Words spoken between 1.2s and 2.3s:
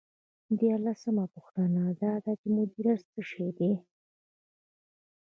پوښتنه دا